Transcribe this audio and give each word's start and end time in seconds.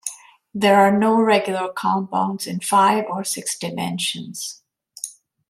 There 0.51 0.77
are 0.77 0.91
no 0.97 1.13
regular 1.21 1.71
compounds 1.71 2.47
in 2.47 2.59
five 2.61 3.03
or 3.05 3.23
six 3.23 3.55
dimensions. 3.55 4.63